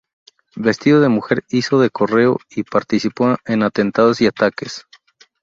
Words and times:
Vestido 0.55 0.99
de 0.99 1.09
mujer, 1.09 1.43
hizo 1.49 1.79
de 1.79 1.91
correo 1.91 2.39
y 2.49 2.63
participó 2.63 3.35
en 3.45 3.61
atentados 3.61 4.19
y 4.19 4.25
ataques. 4.25 4.87